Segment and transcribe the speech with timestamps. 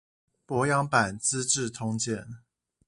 [0.47, 2.39] 柏楊版資治通鑑